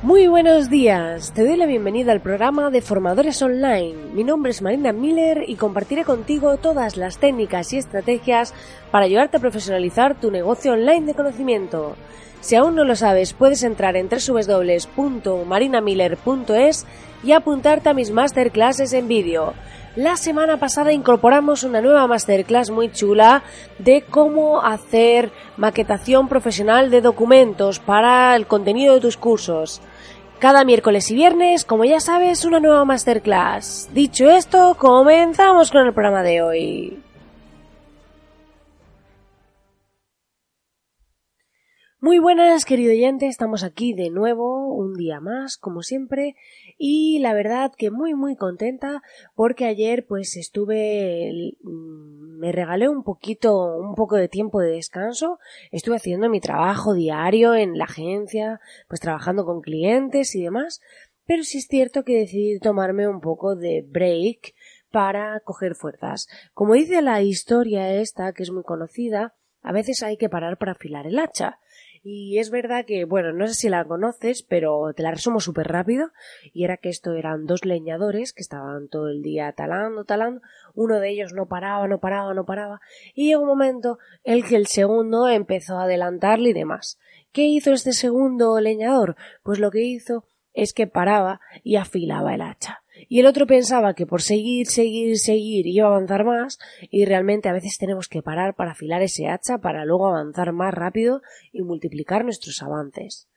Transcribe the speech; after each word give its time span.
Muy 0.00 0.28
buenos 0.28 0.70
días, 0.70 1.32
te 1.32 1.44
doy 1.44 1.56
la 1.56 1.66
bienvenida 1.66 2.12
al 2.12 2.20
programa 2.20 2.70
de 2.70 2.82
Formadores 2.82 3.42
Online. 3.42 3.96
Mi 4.14 4.22
nombre 4.22 4.52
es 4.52 4.62
Marina 4.62 4.92
Miller 4.92 5.42
y 5.48 5.56
compartiré 5.56 6.04
contigo 6.04 6.56
todas 6.56 6.96
las 6.96 7.18
técnicas 7.18 7.72
y 7.72 7.78
estrategias 7.78 8.54
para 8.92 9.06
ayudarte 9.06 9.38
a 9.38 9.40
profesionalizar 9.40 10.14
tu 10.14 10.30
negocio 10.30 10.74
online 10.74 11.04
de 11.04 11.14
conocimiento. 11.14 11.96
Si 12.40 12.54
aún 12.54 12.76
no 12.76 12.84
lo 12.84 12.94
sabes, 12.94 13.32
puedes 13.32 13.64
entrar 13.64 13.96
en 13.96 14.08
www.marinamiller.es 14.08 16.86
y 17.24 17.32
apuntarte 17.32 17.88
a 17.88 17.94
mis 17.94 18.12
masterclasses 18.12 18.92
en 18.92 19.08
vídeo. 19.08 19.54
La 19.98 20.16
semana 20.16 20.60
pasada 20.60 20.92
incorporamos 20.92 21.64
una 21.64 21.80
nueva 21.80 22.06
masterclass 22.06 22.70
muy 22.70 22.88
chula 22.92 23.42
de 23.80 24.02
cómo 24.02 24.62
hacer 24.62 25.32
maquetación 25.56 26.28
profesional 26.28 26.88
de 26.88 27.00
documentos 27.00 27.80
para 27.80 28.36
el 28.36 28.46
contenido 28.46 28.94
de 28.94 29.00
tus 29.00 29.16
cursos. 29.16 29.80
Cada 30.38 30.62
miércoles 30.62 31.10
y 31.10 31.16
viernes, 31.16 31.64
como 31.64 31.84
ya 31.84 31.98
sabes, 31.98 32.44
una 32.44 32.60
nueva 32.60 32.84
masterclass. 32.84 33.88
Dicho 33.92 34.30
esto, 34.30 34.76
comenzamos 34.78 35.72
con 35.72 35.84
el 35.84 35.92
programa 35.92 36.22
de 36.22 36.42
hoy. 36.42 37.02
Muy 42.00 42.20
buenas, 42.20 42.64
querido 42.64 42.92
oyente, 42.92 43.26
estamos 43.26 43.64
aquí 43.64 43.92
de 43.92 44.10
nuevo, 44.10 44.72
un 44.72 44.94
día 44.94 45.18
más, 45.18 45.56
como 45.56 45.82
siempre, 45.82 46.36
y 46.78 47.18
la 47.18 47.34
verdad 47.34 47.72
que 47.76 47.90
muy 47.90 48.14
muy 48.14 48.36
contenta 48.36 49.02
porque 49.34 49.66
ayer 49.66 50.06
pues 50.06 50.36
estuve, 50.36 51.56
mm, 51.62 52.38
me 52.38 52.52
regalé 52.52 52.88
un 52.88 53.02
poquito, 53.02 53.76
un 53.76 53.96
poco 53.96 54.16
de 54.16 54.28
tiempo 54.28 54.60
de 54.60 54.70
descanso, 54.70 55.40
estuve 55.72 55.96
haciendo 55.96 56.30
mi 56.30 56.40
trabajo 56.40 56.94
diario 56.94 57.54
en 57.54 57.76
la 57.76 57.84
agencia, 57.84 58.60
pues 58.88 59.00
trabajando 59.00 59.44
con 59.44 59.60
clientes 59.60 60.36
y 60.36 60.42
demás, 60.44 60.80
pero 61.26 61.42
sí 61.42 61.58
es 61.58 61.66
cierto 61.66 62.04
que 62.04 62.16
decidí 62.16 62.60
tomarme 62.60 63.08
un 63.08 63.20
poco 63.20 63.56
de 63.56 63.84
break 63.86 64.54
para 64.90 65.40
coger 65.40 65.74
fuerzas. 65.74 66.28
Como 66.54 66.74
dice 66.74 67.02
la 67.02 67.20
historia 67.22 67.92
esta, 68.00 68.32
que 68.32 68.44
es 68.44 68.50
muy 68.50 68.62
conocida, 68.62 69.34
a 69.62 69.72
veces 69.72 70.02
hay 70.02 70.16
que 70.16 70.28
parar 70.28 70.56
para 70.56 70.72
afilar 70.72 71.06
el 71.06 71.18
hacha. 71.18 71.58
Y 72.02 72.38
es 72.38 72.50
verdad 72.50 72.84
que, 72.84 73.04
bueno, 73.04 73.32
no 73.32 73.46
sé 73.48 73.54
si 73.54 73.68
la 73.68 73.84
conoces, 73.84 74.42
pero 74.42 74.92
te 74.94 75.02
la 75.02 75.10
resumo 75.10 75.40
súper 75.40 75.68
rápido. 75.68 76.10
Y 76.52 76.64
era 76.64 76.76
que 76.76 76.88
esto 76.88 77.14
eran 77.14 77.46
dos 77.46 77.64
leñadores 77.64 78.32
que 78.32 78.42
estaban 78.42 78.88
todo 78.88 79.08
el 79.08 79.22
día 79.22 79.52
talando, 79.52 80.04
talando. 80.04 80.40
Uno 80.74 81.00
de 81.00 81.10
ellos 81.10 81.32
no 81.32 81.46
paraba, 81.46 81.88
no 81.88 81.98
paraba, 81.98 82.34
no 82.34 82.44
paraba. 82.44 82.80
Y 83.14 83.28
llegó 83.28 83.42
un 83.42 83.48
momento 83.48 83.98
en 84.24 84.42
que 84.42 84.56
el 84.56 84.66
segundo 84.66 85.28
empezó 85.28 85.78
a 85.78 85.84
adelantarle 85.84 86.50
y 86.50 86.54
demás. 86.54 86.98
¿Qué 87.32 87.42
hizo 87.42 87.72
este 87.72 87.92
segundo 87.92 88.58
leñador? 88.60 89.16
Pues 89.42 89.58
lo 89.58 89.70
que 89.70 89.82
hizo 89.82 90.24
es 90.54 90.72
que 90.72 90.86
paraba 90.86 91.40
y 91.62 91.76
afilaba 91.76 92.34
el 92.34 92.42
hacha. 92.42 92.82
Y 93.10 93.20
el 93.20 93.26
otro 93.26 93.46
pensaba 93.46 93.94
que 93.94 94.06
por 94.06 94.20
seguir, 94.20 94.66
seguir, 94.66 95.18
seguir 95.18 95.66
iba 95.66 95.86
a 95.86 95.90
avanzar 95.90 96.24
más 96.24 96.58
y 96.90 97.06
realmente 97.06 97.48
a 97.48 97.54
veces 97.54 97.78
tenemos 97.78 98.06
que 98.06 98.22
parar 98.22 98.54
para 98.54 98.72
afilar 98.72 99.00
ese 99.00 99.28
hacha 99.28 99.58
para 99.58 99.86
luego 99.86 100.08
avanzar 100.08 100.52
más 100.52 100.74
rápido 100.74 101.22
y 101.50 101.62
multiplicar 101.62 102.24
nuestros 102.24 102.62
avances. 102.62 103.28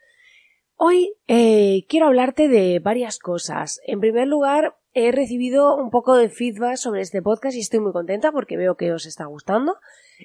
Hoy 0.75 1.13
eh, 1.28 1.86
quiero 1.88 2.08
hablarte 2.08 2.50
de 2.50 2.80
varias 2.80 3.17
cosas. 3.17 3.80
En 3.86 4.02
primer 4.02 4.28
lugar, 4.28 4.75
he 4.94 5.11
recibido 5.13 5.78
un 5.78 5.89
poco 5.89 6.16
de 6.16 6.28
feedback 6.28 6.75
sobre 6.75 7.02
este 7.02 7.22
podcast 7.22 7.56
y 7.56 7.61
estoy 7.61 7.80
muy 7.80 7.94
contenta 7.94 8.31
porque 8.33 8.58
veo 8.58 8.75
que 8.75 8.91
os 8.91 9.06
está 9.06 9.25
gustando. 9.25 9.78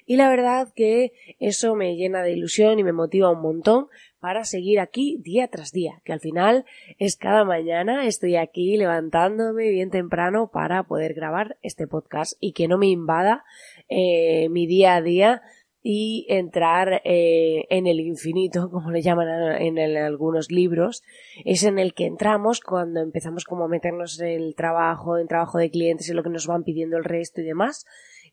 Y 0.05 0.17
la 0.17 0.29
verdad 0.29 0.69
que 0.75 1.13
eso 1.39 1.75
me 1.75 1.95
llena 1.95 2.21
de 2.21 2.33
ilusión 2.33 2.79
y 2.79 2.83
me 2.83 2.93
motiva 2.93 3.31
un 3.31 3.41
montón 3.41 3.87
para 4.19 4.45
seguir 4.45 4.79
aquí 4.79 5.17
día 5.21 5.47
tras 5.47 5.71
día, 5.71 6.01
que 6.03 6.13
al 6.13 6.19
final 6.19 6.65
es 6.97 7.15
cada 7.15 7.43
mañana 7.45 8.05
estoy 8.07 8.35
aquí 8.35 8.75
levantándome 8.77 9.69
bien 9.69 9.89
temprano 9.89 10.49
para 10.51 10.83
poder 10.83 11.13
grabar 11.13 11.57
este 11.61 11.87
podcast 11.87 12.33
y 12.39 12.53
que 12.53 12.67
no 12.67 12.77
me 12.77 12.87
invada 12.87 13.43
eh, 13.89 14.49
mi 14.49 14.65
día 14.65 14.95
a 14.95 15.01
día 15.01 15.41
y 15.89 16.25
entrar 16.27 17.01
eh, 17.05 17.65
en 17.69 17.87
el 17.87 18.01
infinito, 18.01 18.69
como 18.71 18.91
le 18.91 19.01
llaman 19.01 19.27
en, 19.61 19.77
en, 19.77 19.97
algunos 19.97 20.51
libros, 20.51 21.03
es 21.45 21.63
en 21.63 21.79
el 21.79 21.93
que 21.93 22.05
entramos 22.05 22.59
cuando 22.59 22.99
empezamos 22.99 23.45
como 23.45 23.63
a 23.63 23.69
meternos 23.69 24.19
en 24.19 24.27
el 24.27 24.55
trabajo, 24.55 25.17
en 25.17 25.27
trabajo 25.27 25.57
de 25.57 25.69
clientes 25.69 26.09
y 26.09 26.13
lo 26.13 26.23
que 26.23 26.29
nos 26.29 26.47
van 26.47 26.63
pidiendo 26.63 26.97
el 26.97 27.05
resto 27.05 27.39
y 27.39 27.45
demás, 27.45 27.85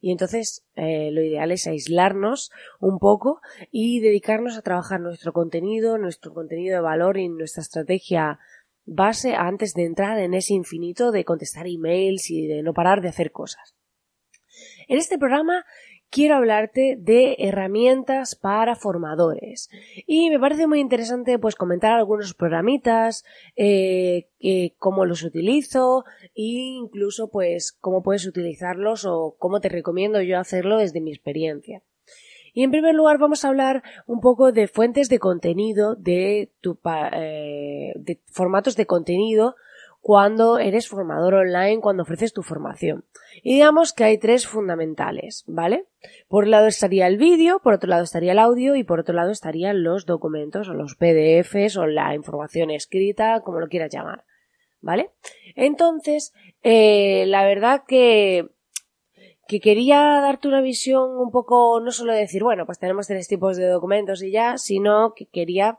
y 0.04 0.12
entonces 0.12 0.66
eh, 0.76 1.10
lo 1.12 1.22
ideal 1.22 1.50
es 1.50 1.66
aislarnos 1.66 2.50
un 2.78 2.98
poco 2.98 3.41
y 3.70 4.00
dedicarnos 4.00 4.59
a 4.59 4.60
trabajar 4.60 5.00
nuestro 5.00 5.32
contenido, 5.32 5.97
nuestro 5.97 6.34
contenido 6.34 6.75
de 6.75 6.82
valor 6.82 7.16
y 7.16 7.31
nuestra 7.31 7.62
estrategia 7.62 8.38
base 8.84 9.34
antes 9.34 9.72
de 9.72 9.87
entrar 9.87 10.19
en 10.19 10.34
ese 10.34 10.53
infinito 10.53 11.10
de 11.10 11.25
contestar 11.25 11.66
emails 11.66 12.31
y 12.31 12.47
de 12.47 12.62
no 12.62 12.75
parar 12.75 13.00
de 13.00 13.09
hacer 13.09 13.32
cosas. 13.32 13.76
En 14.88 14.98
este 14.98 15.16
programa 15.16 15.64
quiero 16.14 16.36
hablarte 16.36 16.97
de 16.97 17.34
herramientas 17.41 18.36
para 18.36 18.76
formadores. 18.76 19.69
Y 20.06 20.30
me 20.30 20.38
parece 20.38 20.69
muy 20.69 20.78
interesante 20.78 21.41
pues 21.41 21.56
comentar 21.56 21.91
algunos 21.91 22.34
programitas, 22.34 23.25
eh, 23.56 24.28
cómo 24.78 25.06
los 25.06 25.25
utilizo 25.25 26.04
e 26.36 26.42
incluso 26.78 27.32
pues 27.32 27.72
cómo 27.72 28.04
puedes 28.04 28.26
utilizarlos 28.26 29.04
o 29.04 29.34
cómo 29.41 29.60
te 29.60 29.69
recomiendo 29.69 30.22
yo 30.22 30.38
hacerlo 30.38 30.78
desde 30.78 31.00
mi 31.00 31.10
experiencia. 31.10 31.82
Y 32.52 32.62
en 32.62 32.70
primer 32.70 32.94
lugar 32.94 33.19
vamos 33.19 33.44
a 33.44 33.48
hablar 33.48 33.82
un 34.06 34.20
poco 34.20 34.52
de 34.52 34.69
fuentes 34.69 35.08
de 35.08 35.19
contenido, 35.19 35.96
de, 35.96 36.52
eh, 37.12 37.92
de 37.96 38.20
formatos 38.26 38.76
de 38.76 38.86
contenido 38.86 39.56
cuando 40.04 40.59
eres 40.59 40.87
formador 40.87 41.32
online, 41.32 41.81
cuando 41.81 42.03
ofreces 42.03 42.34
tu 42.34 42.42
formación. 42.42 43.06
Y 43.42 43.54
digamos 43.54 43.94
que 43.94 44.04
hay 44.04 44.19
tres 44.19 44.47
fundamentales, 44.47 45.44
¿vale? 45.47 45.87
Por 46.28 46.44
un 46.44 46.50
lado 46.50 46.66
estaría 46.66 47.06
el 47.06 47.16
vídeo, 47.16 47.60
por 47.60 47.72
otro 47.72 47.88
lado 47.88 48.03
estaría 48.03 48.32
el 48.32 48.38
audio 48.38 48.76
y 48.76 48.84
por 48.84 49.00
otro 49.00 49.14
lado 49.14 49.31
estarían 49.31 49.82
los 49.82 50.04
documentos 50.04 50.69
o 50.69 50.75
los 50.75 50.94
PDFs 50.97 51.78
o 51.78 51.87
la 51.87 52.14
información 52.14 52.70
escrita, 52.70 53.41
como 53.41 53.60
lo 53.60 53.69
quieras 53.69 53.94
llamar, 53.94 54.26
¿vale? 54.82 55.09
Entonces, 55.56 56.34
eh, 56.62 57.25
la 57.26 57.47
verdad 57.47 57.84
que 57.88 58.50
que 59.47 59.60
quería 59.60 60.20
darte 60.20 60.48
una 60.48 60.60
visión 60.60 61.19
un 61.19 61.31
poco, 61.31 61.81
no 61.81 61.93
solo 61.93 62.12
decir, 62.12 62.43
bueno, 62.43 62.66
pues 62.66 62.78
tenemos 62.78 63.06
tres 63.06 63.28
tipos 63.28 63.56
de 63.56 63.69
documentos 63.69 64.22
y 64.22 64.31
ya, 64.31 64.56
sino 64.59 65.12
que 65.14 65.26
quería 65.26 65.78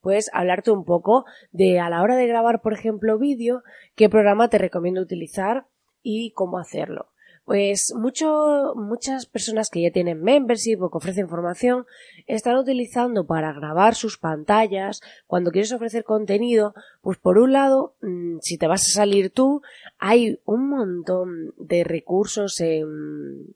pues 0.00 0.30
hablarte 0.32 0.70
un 0.70 0.84
poco 0.84 1.24
de 1.52 1.80
a 1.80 1.88
la 1.90 2.02
hora 2.02 2.16
de 2.16 2.26
grabar, 2.26 2.60
por 2.60 2.72
ejemplo, 2.72 3.18
vídeo, 3.18 3.62
qué 3.94 4.08
programa 4.08 4.48
te 4.48 4.58
recomiendo 4.58 5.00
utilizar 5.00 5.66
y 6.02 6.32
cómo 6.32 6.58
hacerlo. 6.58 7.10
Pues 7.44 7.92
mucho, 7.96 8.74
muchas 8.76 9.26
personas 9.26 9.70
que 9.70 9.82
ya 9.82 9.90
tienen 9.90 10.22
membership 10.22 10.80
o 10.80 10.90
que 10.90 10.98
ofrecen 10.98 11.28
formación 11.28 11.84
están 12.26 12.56
utilizando 12.56 13.26
para 13.26 13.52
grabar 13.52 13.96
sus 13.96 14.18
pantallas 14.18 15.00
cuando 15.26 15.50
quieres 15.50 15.72
ofrecer 15.72 16.04
contenido, 16.04 16.74
pues 17.00 17.18
por 17.18 17.38
un 17.38 17.52
lado, 17.52 17.96
mm, 18.02 18.38
si 18.40 18.56
te 18.56 18.68
vas 18.68 18.82
a 18.82 18.94
salir 18.94 19.30
tú, 19.30 19.62
hay 19.98 20.38
un 20.44 20.68
montón 20.68 21.52
de 21.56 21.82
recursos 21.82 22.60
en, 22.60 23.54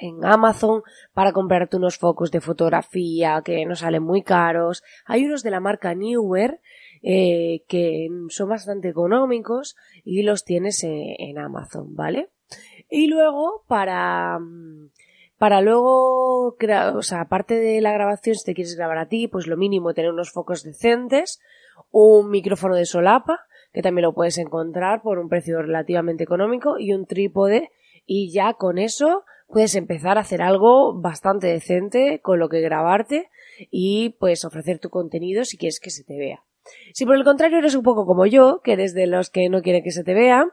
en 0.00 0.24
Amazon 0.24 0.82
para 1.12 1.32
comprarte 1.32 1.76
unos 1.76 1.98
focos 1.98 2.30
de 2.30 2.40
fotografía 2.40 3.42
que 3.44 3.64
no 3.66 3.74
salen 3.74 4.02
muy 4.02 4.22
caros. 4.22 4.82
Hay 5.06 5.24
unos 5.24 5.42
de 5.42 5.50
la 5.50 5.60
marca 5.60 5.94
Newer 5.94 6.60
eh, 7.02 7.62
que 7.68 8.08
son 8.28 8.48
bastante 8.48 8.88
económicos 8.88 9.76
y 10.04 10.22
los 10.22 10.44
tienes 10.44 10.82
en, 10.82 11.38
Amazon, 11.38 11.94
¿vale? 11.94 12.30
Y 12.88 13.06
luego 13.06 13.64
para 13.68 14.38
para 15.38 15.60
luego, 15.60 16.48
o 16.48 17.02
sea, 17.02 17.20
aparte 17.20 17.54
de 17.54 17.80
la 17.80 17.92
grabación, 17.92 18.34
si 18.34 18.44
te 18.44 18.54
quieres 18.54 18.74
grabar 18.74 18.98
a 18.98 19.06
ti, 19.06 19.28
pues 19.28 19.46
lo 19.46 19.56
mínimo 19.56 19.94
tener 19.94 20.10
unos 20.10 20.32
focos 20.32 20.64
decentes, 20.64 21.40
un 21.92 22.28
micrófono 22.30 22.74
de 22.74 22.86
solapa, 22.86 23.46
que 23.72 23.80
también 23.80 24.02
lo 24.02 24.14
puedes 24.14 24.36
encontrar 24.38 25.00
por 25.00 25.20
un 25.20 25.28
precio 25.28 25.62
relativamente 25.62 26.24
económico, 26.24 26.76
y 26.80 26.92
un 26.92 27.06
trípode, 27.06 27.70
y 28.04 28.32
ya 28.32 28.54
con 28.54 28.78
eso 28.78 29.24
puedes 29.48 29.74
empezar 29.74 30.18
a 30.18 30.22
hacer 30.22 30.42
algo 30.42 30.94
bastante 31.00 31.46
decente 31.46 32.20
con 32.20 32.38
lo 32.38 32.48
que 32.48 32.60
grabarte 32.60 33.30
y 33.70 34.10
pues 34.20 34.44
ofrecer 34.44 34.78
tu 34.78 34.90
contenido 34.90 35.44
si 35.44 35.58
quieres 35.58 35.80
que 35.80 35.90
se 35.90 36.04
te 36.04 36.16
vea. 36.16 36.44
Si 36.92 37.06
por 37.06 37.16
el 37.16 37.24
contrario 37.24 37.58
eres 37.58 37.74
un 37.74 37.82
poco 37.82 38.06
como 38.06 38.26
yo, 38.26 38.60
que 38.62 38.72
eres 38.72 38.92
de 38.92 39.06
los 39.06 39.30
que 39.30 39.48
no 39.48 39.62
quiere 39.62 39.82
que 39.82 39.90
se 39.90 40.04
te 40.04 40.14
vea, 40.14 40.46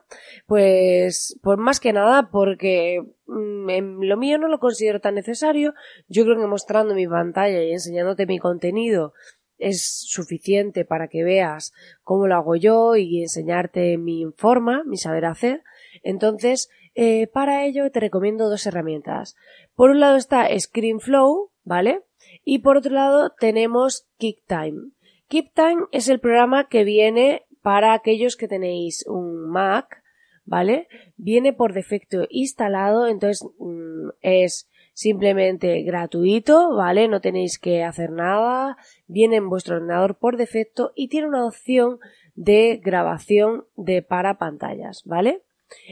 pues, 0.47 1.37
pues 1.41 1.57
más 1.57 1.79
que 1.79 1.91
nada 1.93 2.29
porque 2.31 3.03
mm, 3.27 4.01
lo 4.01 4.17
mío 4.17 4.37
no 4.37 4.47
lo 4.47 4.59
considero 4.59 5.01
tan 5.01 5.15
necesario. 5.15 5.73
Yo 6.07 6.23
creo 6.23 6.37
que 6.39 6.47
mostrando 6.47 6.95
mi 6.95 7.07
pantalla 7.07 7.61
y 7.63 7.71
enseñándote 7.71 8.25
mi 8.25 8.39
contenido 8.39 9.13
es 9.57 10.05
suficiente 10.07 10.85
para 10.85 11.07
que 11.07 11.23
veas 11.23 11.73
cómo 12.03 12.27
lo 12.27 12.35
hago 12.35 12.55
yo 12.55 12.95
y 12.95 13.21
enseñarte 13.21 13.97
mi 13.97 14.25
forma, 14.35 14.83
mi 14.85 14.97
saber 14.97 15.25
hacer. 15.25 15.63
Entonces, 16.03 16.69
eh, 16.95 17.27
para 17.27 17.65
ello 17.65 17.91
te 17.91 17.99
recomiendo 17.99 18.49
dos 18.49 18.65
herramientas. 18.65 19.35
Por 19.75 19.91
un 19.91 19.99
lado 19.99 20.15
está 20.15 20.47
ScreenFlow, 20.57 21.51
¿vale? 21.63 22.01
Y 22.43 22.59
por 22.59 22.77
otro 22.77 22.93
lado 22.93 23.33
tenemos 23.37 24.07
QuickTime. 24.19 24.91
KeepTime 25.27 25.87
es 25.91 26.07
el 26.07 26.19
programa 26.19 26.67
que 26.69 26.83
viene 26.83 27.45
para 27.61 27.93
aquellos 27.93 28.37
que 28.37 28.47
tenéis 28.47 29.05
un 29.07 29.49
Mac, 29.49 30.03
¿vale? 30.45 30.87
Viene 31.17 31.51
por 31.51 31.73
defecto 31.73 32.27
instalado, 32.29 33.07
entonces 33.07 33.47
mm, 33.57 34.09
es 34.21 34.69
simplemente 34.93 35.81
gratuito, 35.81 36.75
¿vale? 36.75 37.07
No 37.07 37.21
tenéis 37.21 37.59
que 37.59 37.83
hacer 37.83 38.11
nada, 38.11 38.77
viene 39.07 39.37
en 39.37 39.49
vuestro 39.49 39.77
ordenador 39.77 40.17
por 40.17 40.37
defecto 40.37 40.93
y 40.95 41.09
tiene 41.09 41.27
una 41.27 41.45
opción 41.45 41.99
de 42.35 42.79
grabación 42.83 43.65
de 43.75 44.01
para 44.01 44.37
pantallas, 44.37 45.01
¿vale? 45.05 45.41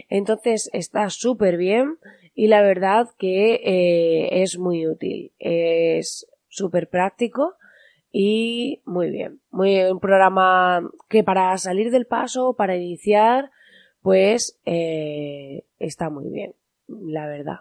Entonces 0.10 0.70
está 0.74 1.10
súper 1.10 1.58
bien 1.58 1.98
y 2.36 2.48
la 2.48 2.62
verdad 2.62 3.10
que 3.18 3.56
eh, 3.64 4.42
es 4.42 4.58
muy 4.58 4.88
útil, 4.88 5.32
es 5.40 6.28
súper 6.48 6.90
práctico 6.90 7.56
y 8.12 8.82
muy 8.86 9.10
bien. 9.10 9.42
Muy 9.52 9.82
un 9.84 10.00
programa 10.00 10.90
que 11.10 11.24
para 11.24 11.58
salir 11.58 11.92
del 11.92 12.06
paso, 12.06 12.56
para 12.56 12.76
iniciar, 12.76 13.52
pues 14.02 14.60
eh, 14.66 15.66
está 15.80 16.10
muy 16.10 16.30
bien, 16.30 16.54
la 16.88 17.28
verdad. 17.28 17.60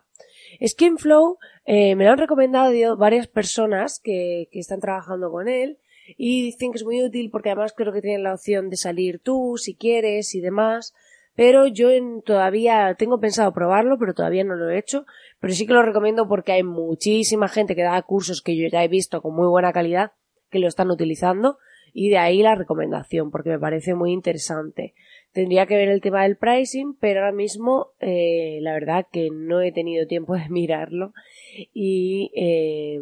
Skinflow 0.64 1.38
eh, 1.64 1.96
me 1.96 2.04
lo 2.04 2.12
han 2.12 2.18
recomendado 2.18 2.96
varias 2.96 3.28
personas 3.28 3.98
que, 3.98 4.48
que 4.52 4.58
están 4.58 4.80
trabajando 4.80 5.30
con 5.30 5.48
él 5.48 5.78
y 6.16 6.42
dicen 6.42 6.72
que 6.72 6.78
es 6.78 6.84
muy 6.84 7.02
útil 7.02 7.30
porque 7.30 7.50
además 7.50 7.72
creo 7.76 7.92
que 7.92 8.02
tienen 8.02 8.22
la 8.22 8.34
opción 8.34 8.68
de 8.68 8.76
salir 8.76 9.20
tú 9.20 9.54
si 9.56 9.74
quieres 9.74 10.34
y 10.34 10.40
demás. 10.40 10.94
Pero 11.34 11.66
yo 11.66 11.90
en, 11.90 12.22
todavía 12.22 12.94
tengo 12.98 13.18
pensado 13.18 13.52
probarlo, 13.52 13.98
pero 13.98 14.14
todavía 14.14 14.44
no 14.44 14.54
lo 14.54 14.68
he 14.68 14.78
hecho. 14.78 15.06
Pero 15.40 15.54
sí 15.54 15.66
que 15.66 15.72
lo 15.72 15.82
recomiendo 15.82 16.28
porque 16.28 16.52
hay 16.52 16.62
muchísima 16.62 17.48
gente 17.48 17.74
que 17.74 17.82
da 17.82 18.00
cursos 18.02 18.42
que 18.42 18.56
yo 18.56 18.68
ya 18.68 18.84
he 18.84 18.88
visto 18.88 19.22
con 19.22 19.34
muy 19.34 19.48
buena 19.48 19.72
calidad 19.72 20.12
que 20.50 20.58
lo 20.58 20.68
están 20.68 20.90
utilizando 20.90 21.58
y 21.92 22.08
de 22.08 22.18
ahí 22.18 22.42
la 22.42 22.54
recomendación 22.54 23.30
porque 23.30 23.50
me 23.50 23.58
parece 23.58 23.94
muy 23.94 24.12
interesante. 24.12 24.94
Tendría 25.32 25.66
que 25.66 25.76
ver 25.76 25.88
el 25.88 26.00
tema 26.00 26.22
del 26.22 26.36
pricing, 26.36 26.94
pero 27.00 27.20
ahora 27.20 27.32
mismo 27.32 27.88
eh, 28.00 28.58
la 28.60 28.72
verdad 28.72 29.06
que 29.10 29.28
no 29.32 29.60
he 29.60 29.72
tenido 29.72 30.06
tiempo 30.06 30.34
de 30.34 30.46
mirarlo 30.50 31.12
y 31.72 32.30
eh, 32.34 33.00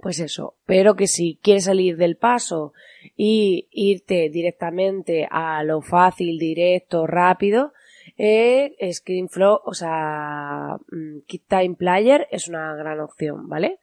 pues 0.00 0.18
eso, 0.20 0.56
pero 0.66 0.96
que 0.96 1.06
si 1.06 1.38
quieres 1.42 1.64
salir 1.64 1.96
del 1.96 2.16
paso 2.16 2.72
y 3.16 3.68
irte 3.70 4.28
directamente 4.30 5.28
a 5.30 5.62
lo 5.62 5.82
fácil, 5.82 6.38
directo, 6.38 7.06
rápido, 7.06 7.72
eh, 8.18 8.76
ScreenFlow, 8.92 9.60
o 9.64 9.74
sea, 9.74 10.78
mm, 10.90 11.20
Time 11.48 11.74
Player 11.76 12.28
es 12.30 12.48
una 12.48 12.74
gran 12.74 13.00
opción, 13.00 13.48
¿vale? 13.48 13.78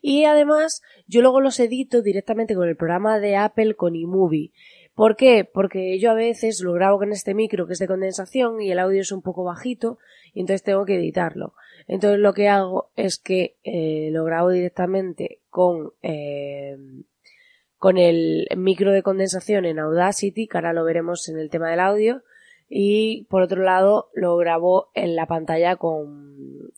Y 0.00 0.24
además, 0.24 0.82
yo 1.06 1.22
luego 1.22 1.40
los 1.40 1.58
edito 1.58 2.02
directamente 2.02 2.54
con 2.54 2.68
el 2.68 2.76
programa 2.76 3.18
de 3.18 3.36
Apple 3.36 3.74
con 3.74 3.96
iMovie. 3.96 4.52
¿Por 5.00 5.16
qué? 5.16 5.46
Porque 5.50 5.98
yo 5.98 6.10
a 6.10 6.14
veces 6.14 6.60
lo 6.60 6.74
grabo 6.74 6.98
con 6.98 7.10
este 7.10 7.32
micro 7.32 7.66
que 7.66 7.72
es 7.72 7.78
de 7.78 7.86
condensación 7.86 8.60
y 8.60 8.70
el 8.70 8.78
audio 8.78 9.00
es 9.00 9.12
un 9.12 9.22
poco 9.22 9.44
bajito 9.44 9.96
y 10.34 10.40
entonces 10.40 10.62
tengo 10.62 10.84
que 10.84 10.96
editarlo. 10.96 11.54
Entonces 11.86 12.20
lo 12.20 12.34
que 12.34 12.48
hago 12.48 12.90
es 12.96 13.16
que 13.18 13.56
eh, 13.64 14.10
lo 14.12 14.24
grabo 14.24 14.50
directamente 14.50 15.40
con, 15.48 15.94
eh, 16.02 16.76
con 17.78 17.96
el 17.96 18.46
micro 18.58 18.92
de 18.92 19.02
condensación 19.02 19.64
en 19.64 19.78
Audacity, 19.78 20.46
que 20.46 20.58
ahora 20.58 20.74
lo 20.74 20.84
veremos 20.84 21.30
en 21.30 21.38
el 21.38 21.48
tema 21.48 21.70
del 21.70 21.80
audio, 21.80 22.22
y 22.68 23.24
por 23.30 23.40
otro 23.40 23.62
lado 23.62 24.10
lo 24.12 24.36
grabo 24.36 24.90
en 24.92 25.16
la 25.16 25.24
pantalla 25.24 25.76
con, 25.76 26.74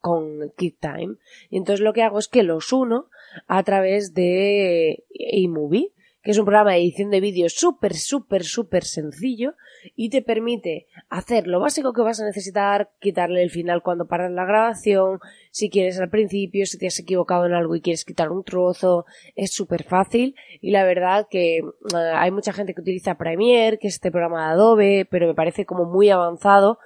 con 0.00 0.48
QuickTime. 0.56 1.16
Y 1.50 1.58
entonces 1.58 1.84
lo 1.84 1.92
que 1.92 2.04
hago 2.04 2.20
es 2.20 2.28
que 2.28 2.42
los 2.42 2.72
uno 2.72 3.10
a 3.46 3.62
través 3.64 4.14
de 4.14 5.04
iMovie 5.10 5.92
que 6.26 6.32
es 6.32 6.38
un 6.38 6.44
programa 6.44 6.72
de 6.72 6.78
edición 6.78 7.10
de 7.10 7.20
vídeo 7.20 7.48
súper, 7.48 7.94
súper, 7.94 8.42
súper 8.42 8.82
sencillo 8.82 9.54
y 9.94 10.10
te 10.10 10.22
permite 10.22 10.88
hacer 11.08 11.46
lo 11.46 11.60
básico 11.60 11.92
que 11.92 12.02
vas 12.02 12.18
a 12.18 12.24
necesitar, 12.24 12.90
quitarle 12.98 13.44
el 13.44 13.50
final 13.50 13.80
cuando 13.80 14.08
paras 14.08 14.32
la 14.32 14.44
grabación, 14.44 15.20
si 15.52 15.70
quieres 15.70 16.00
al 16.00 16.10
principio, 16.10 16.66
si 16.66 16.78
te 16.78 16.88
has 16.88 16.98
equivocado 16.98 17.46
en 17.46 17.52
algo 17.52 17.76
y 17.76 17.80
quieres 17.80 18.04
quitar 18.04 18.32
un 18.32 18.42
trozo, 18.42 19.04
es 19.36 19.54
súper 19.54 19.84
fácil. 19.84 20.34
Y 20.60 20.72
la 20.72 20.82
verdad 20.82 21.28
que 21.30 21.58
eh, 21.58 21.62
hay 22.16 22.32
mucha 22.32 22.52
gente 22.52 22.74
que 22.74 22.80
utiliza 22.80 23.18
Premiere, 23.18 23.78
que 23.78 23.86
es 23.86 23.94
este 23.94 24.10
programa 24.10 24.48
de 24.48 24.54
Adobe, 24.54 25.06
pero 25.08 25.28
me 25.28 25.34
parece 25.34 25.64
como 25.64 25.84
muy 25.84 26.10
avanzado 26.10 26.80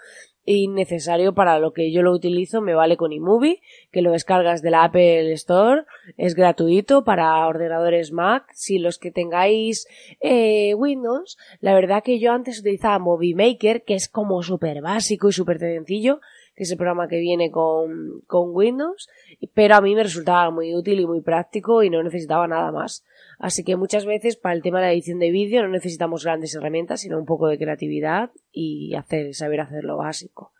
innecesario 0.44 1.34
para 1.34 1.58
lo 1.58 1.72
que 1.72 1.92
yo 1.92 2.02
lo 2.02 2.12
utilizo, 2.12 2.60
me 2.60 2.74
vale 2.74 2.96
con 2.96 3.12
iMovie, 3.12 3.60
que 3.90 4.02
lo 4.02 4.12
descargas 4.12 4.62
de 4.62 4.70
la 4.70 4.84
Apple 4.84 5.32
Store, 5.32 5.82
es 6.16 6.34
gratuito 6.34 7.04
para 7.04 7.46
ordenadores 7.46 8.12
Mac, 8.12 8.46
si 8.52 8.78
los 8.78 8.98
que 8.98 9.10
tengáis 9.10 9.86
eh, 10.20 10.74
Windows, 10.74 11.36
la 11.60 11.74
verdad 11.74 12.02
que 12.02 12.18
yo 12.18 12.32
antes 12.32 12.60
utilizaba 12.60 12.98
Movie 12.98 13.34
Maker, 13.34 13.84
que 13.84 13.94
es 13.94 14.08
como 14.08 14.42
súper 14.42 14.82
básico 14.82 15.28
y 15.28 15.32
súper 15.32 15.58
sencillo, 15.58 16.20
que 16.60 16.64
es 16.64 16.72
el 16.72 16.76
programa 16.76 17.08
que 17.08 17.18
viene 17.18 17.50
con, 17.50 18.20
con 18.26 18.50
Windows, 18.54 19.08
pero 19.54 19.76
a 19.76 19.80
mí 19.80 19.94
me 19.94 20.02
resultaba 20.02 20.50
muy 20.50 20.74
útil 20.74 21.00
y 21.00 21.06
muy 21.06 21.22
práctico 21.22 21.82
y 21.82 21.88
no 21.88 22.02
necesitaba 22.02 22.46
nada 22.46 22.70
más. 22.70 23.02
Así 23.38 23.64
que 23.64 23.76
muchas 23.76 24.04
veces 24.04 24.36
para 24.36 24.54
el 24.54 24.60
tema 24.60 24.78
de 24.78 24.88
la 24.88 24.92
edición 24.92 25.20
de 25.20 25.30
vídeo 25.30 25.62
no 25.62 25.70
necesitamos 25.70 26.22
grandes 26.22 26.54
herramientas, 26.54 27.00
sino 27.00 27.18
un 27.18 27.24
poco 27.24 27.48
de 27.48 27.56
creatividad 27.56 28.30
y 28.52 28.94
hacer, 28.94 29.34
saber 29.34 29.62
hacer 29.62 29.84
lo 29.84 29.96
básico. 29.96 30.52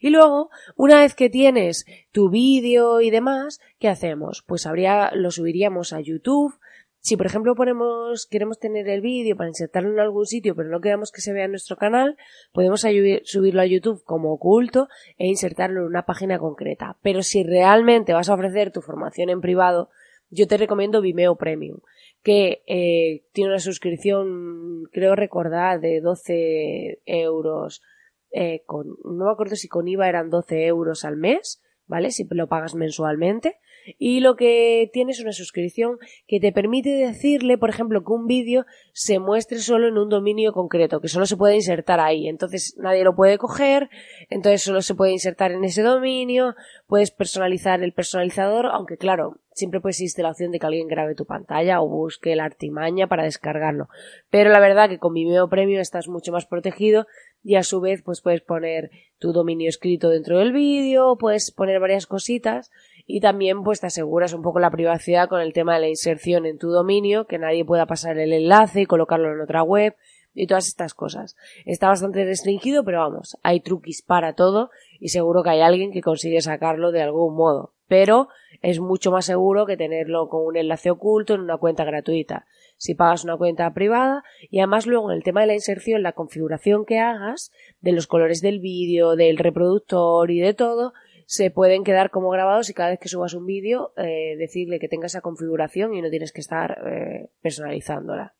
Y 0.00 0.08
luego, 0.08 0.48
una 0.76 1.00
vez 1.00 1.14
que 1.14 1.28
tienes 1.28 1.84
tu 2.10 2.30
vídeo 2.30 3.02
y 3.02 3.10
demás, 3.10 3.60
¿qué 3.78 3.88
hacemos? 3.88 4.42
Pues 4.46 4.64
habría, 4.64 5.10
lo 5.14 5.30
subiríamos 5.30 5.92
a 5.92 6.00
YouTube. 6.00 6.58
Si 7.04 7.18
por 7.18 7.26
ejemplo 7.26 7.54
ponemos, 7.54 8.26
queremos 8.30 8.58
tener 8.58 8.88
el 8.88 9.02
vídeo 9.02 9.36
para 9.36 9.50
insertarlo 9.50 9.92
en 9.92 10.00
algún 10.00 10.24
sitio, 10.24 10.56
pero 10.56 10.70
no 10.70 10.80
queremos 10.80 11.12
que 11.12 11.20
se 11.20 11.34
vea 11.34 11.44
en 11.44 11.50
nuestro 11.50 11.76
canal, 11.76 12.16
podemos 12.50 12.80
subirlo 13.24 13.60
a 13.60 13.66
YouTube 13.66 14.02
como 14.04 14.32
oculto 14.32 14.88
e 15.18 15.26
insertarlo 15.26 15.80
en 15.80 15.86
una 15.86 16.06
página 16.06 16.38
concreta. 16.38 16.96
Pero 17.02 17.22
si 17.22 17.42
realmente 17.42 18.14
vas 18.14 18.30
a 18.30 18.34
ofrecer 18.34 18.72
tu 18.72 18.80
formación 18.80 19.28
en 19.28 19.42
privado, 19.42 19.90
yo 20.30 20.46
te 20.46 20.56
recomiendo 20.56 21.02
Vimeo 21.02 21.36
Premium 21.36 21.80
que 22.22 22.62
eh, 22.66 23.26
tiene 23.32 23.50
una 23.50 23.60
suscripción, 23.60 24.84
creo 24.90 25.14
recordar, 25.14 25.80
de 25.80 26.00
12 26.00 27.02
euros. 27.04 27.82
Eh, 28.30 28.62
con, 28.64 28.96
no 29.04 29.26
me 29.26 29.30
acuerdo 29.30 29.56
si 29.56 29.68
con 29.68 29.86
IVA 29.86 30.08
eran 30.08 30.30
12 30.30 30.64
euros 30.64 31.04
al 31.04 31.18
mes, 31.18 31.62
¿vale? 31.86 32.12
Si 32.12 32.26
lo 32.30 32.48
pagas 32.48 32.74
mensualmente 32.74 33.58
y 33.98 34.20
lo 34.20 34.36
que 34.36 34.90
tiene 34.92 35.12
es 35.12 35.20
una 35.20 35.32
suscripción 35.32 35.98
que 36.26 36.40
te 36.40 36.52
permite 36.52 36.90
decirle, 36.90 37.58
por 37.58 37.70
ejemplo, 37.70 38.04
que 38.04 38.12
un 38.12 38.26
vídeo 38.26 38.66
se 38.92 39.18
muestre 39.18 39.58
solo 39.58 39.88
en 39.88 39.98
un 39.98 40.08
dominio 40.08 40.52
concreto, 40.52 41.00
que 41.00 41.08
solo 41.08 41.26
se 41.26 41.36
puede 41.36 41.56
insertar 41.56 42.00
ahí. 42.00 42.28
Entonces 42.28 42.76
nadie 42.78 43.04
lo 43.04 43.14
puede 43.14 43.38
coger, 43.38 43.90
entonces 44.30 44.62
solo 44.62 44.82
se 44.82 44.94
puede 44.94 45.12
insertar 45.12 45.52
en 45.52 45.64
ese 45.64 45.82
dominio, 45.82 46.54
puedes 46.86 47.10
personalizar 47.10 47.82
el 47.82 47.92
personalizador, 47.92 48.66
aunque 48.66 48.96
claro, 48.96 49.40
siempre 49.54 49.80
pues 49.80 49.96
existe 49.96 50.22
la 50.22 50.30
opción 50.30 50.50
de 50.50 50.58
que 50.58 50.66
alguien 50.66 50.88
grabe 50.88 51.14
tu 51.14 51.26
pantalla 51.26 51.80
o 51.80 51.88
busque 51.88 52.34
la 52.36 52.44
artimaña 52.44 53.06
para 53.06 53.24
descargarlo. 53.24 53.88
Pero 54.30 54.50
la 54.50 54.60
verdad 54.60 54.88
que 54.88 54.98
con 54.98 55.14
Vimeo 55.14 55.48
Premium 55.48 55.80
estás 55.80 56.08
mucho 56.08 56.32
más 56.32 56.46
protegido 56.46 57.06
y 57.42 57.56
a 57.56 57.62
su 57.62 57.80
vez 57.80 58.02
pues 58.02 58.20
puedes 58.20 58.42
poner 58.42 58.90
tu 59.18 59.32
dominio 59.32 59.68
escrito 59.68 60.10
dentro 60.10 60.38
del 60.38 60.52
vídeo, 60.52 61.16
puedes 61.18 61.52
poner 61.52 61.80
varias 61.80 62.06
cositas 62.06 62.70
y 63.06 63.20
también 63.20 63.62
pues 63.62 63.80
te 63.80 63.86
aseguras 63.86 64.32
un 64.32 64.42
poco 64.42 64.60
la 64.60 64.70
privacidad 64.70 65.28
con 65.28 65.40
el 65.40 65.52
tema 65.52 65.74
de 65.74 65.80
la 65.80 65.88
inserción 65.88 66.46
en 66.46 66.58
tu 66.58 66.70
dominio, 66.70 67.26
que 67.26 67.38
nadie 67.38 67.64
pueda 67.64 67.86
pasar 67.86 68.18
el 68.18 68.32
enlace 68.32 68.82
y 68.82 68.86
colocarlo 68.86 69.32
en 69.32 69.40
otra 69.40 69.62
web 69.62 69.94
y 70.34 70.46
todas 70.46 70.66
estas 70.66 70.94
cosas. 70.94 71.36
Está 71.64 71.88
bastante 71.88 72.24
restringido, 72.24 72.84
pero 72.84 72.98
vamos, 73.00 73.38
hay 73.42 73.60
truquis 73.60 74.02
para 74.02 74.34
todo 74.34 74.70
y 74.98 75.08
seguro 75.08 75.42
que 75.42 75.50
hay 75.50 75.60
alguien 75.60 75.92
que 75.92 76.02
consigue 76.02 76.40
sacarlo 76.40 76.92
de 76.92 77.02
algún 77.02 77.34
modo. 77.36 77.72
Pero 77.86 78.28
es 78.62 78.80
mucho 78.80 79.10
más 79.10 79.26
seguro 79.26 79.66
que 79.66 79.76
tenerlo 79.76 80.28
con 80.28 80.46
un 80.46 80.56
enlace 80.56 80.90
oculto 80.90 81.34
en 81.34 81.42
una 81.42 81.58
cuenta 81.58 81.84
gratuita. 81.84 82.46
Si 82.76 82.94
pagas 82.94 83.22
una 83.22 83.36
cuenta 83.36 83.72
privada 83.72 84.24
y 84.50 84.58
además 84.58 84.86
luego 84.86 85.10
en 85.10 85.16
el 85.16 85.22
tema 85.22 85.42
de 85.42 85.46
la 85.46 85.54
inserción, 85.54 86.02
la 86.02 86.12
configuración 86.12 86.84
que 86.84 86.98
hagas 86.98 87.52
de 87.80 87.92
los 87.92 88.06
colores 88.06 88.40
del 88.40 88.60
vídeo, 88.60 89.16
del 89.16 89.36
reproductor 89.36 90.30
y 90.30 90.40
de 90.40 90.54
todo, 90.54 90.92
se 91.34 91.50
pueden 91.50 91.82
quedar 91.82 92.10
como 92.10 92.30
grabados 92.30 92.70
y 92.70 92.74
cada 92.74 92.90
vez 92.90 93.00
que 93.00 93.08
subas 93.08 93.34
un 93.34 93.44
vídeo 93.44 93.92
eh, 93.96 94.36
decirle 94.38 94.78
que 94.78 94.88
tenga 94.88 95.06
esa 95.06 95.20
configuración 95.20 95.92
y 95.92 96.00
no 96.00 96.08
tienes 96.08 96.32
que 96.32 96.40
estar 96.40 96.78
eh, 96.86 97.28
personalizándola. 97.42 98.34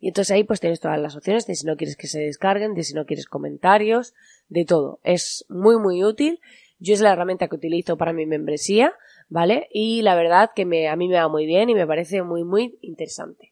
Y 0.00 0.08
entonces 0.08 0.34
ahí 0.34 0.42
pues 0.42 0.58
tienes 0.58 0.80
todas 0.80 0.98
las 0.98 1.14
opciones 1.16 1.46
de 1.46 1.54
si 1.54 1.66
no 1.66 1.76
quieres 1.76 1.96
que 1.96 2.06
se 2.06 2.20
descarguen, 2.20 2.74
de 2.74 2.82
si 2.82 2.94
no 2.94 3.04
quieres 3.04 3.26
comentarios, 3.26 4.14
de 4.48 4.64
todo. 4.64 5.00
Es 5.04 5.44
muy 5.48 5.78
muy 5.78 6.02
útil. 6.02 6.40
Yo 6.78 6.94
es 6.94 7.00
la 7.00 7.12
herramienta 7.12 7.46
que 7.46 7.56
utilizo 7.56 7.96
para 7.96 8.12
mi 8.12 8.26
membresía, 8.26 8.94
¿vale? 9.28 9.68
Y 9.70 10.02
la 10.02 10.16
verdad 10.16 10.50
que 10.56 10.64
me, 10.64 10.88
a 10.88 10.96
mí 10.96 11.08
me 11.08 11.14
va 11.16 11.28
muy 11.28 11.46
bien 11.46 11.70
y 11.70 11.74
me 11.74 11.86
parece 11.86 12.22
muy 12.22 12.42
muy 12.42 12.78
interesante. 12.80 13.51